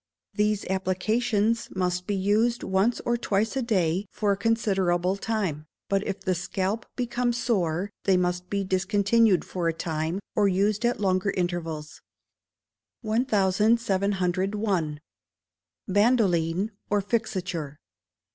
[0.33, 6.03] These applications must be used once or twice a day for a considerable time; but
[6.07, 10.99] if the scalp become sore, they must be discontinued for a time, or used at
[10.99, 12.01] longer intervals.
[13.03, 14.99] 1701.
[15.87, 17.75] Bandoline or Fixature.